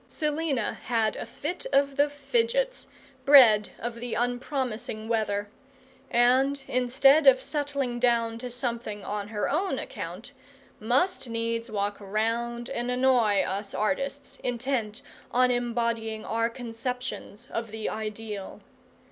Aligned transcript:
Selina 0.07 0.73
had 0.73 1.15
a 1.15 1.27
fit 1.27 1.67
of 1.71 1.95
the 1.95 2.09
fidgets, 2.09 2.87
bred 3.23 3.69
of 3.77 3.93
the 3.93 4.15
unpromising 4.15 5.07
weather, 5.07 5.47
and, 6.09 6.63
instead 6.67 7.27
of 7.27 7.39
settling 7.39 7.99
down 7.99 8.39
to 8.39 8.49
something 8.49 9.05
on 9.05 9.27
her 9.27 9.47
own 9.47 9.77
account, 9.77 10.31
must 10.79 11.29
needs 11.29 11.69
walk 11.69 11.97
round 11.99 12.67
and 12.67 12.89
annoy 12.89 13.43
us 13.43 13.75
artists, 13.75 14.39
intent 14.43 15.03
on 15.29 15.51
embodying 15.51 16.25
our 16.25 16.49
conceptions 16.49 17.47
of 17.51 17.69
the 17.69 17.87
ideal. 17.87 18.59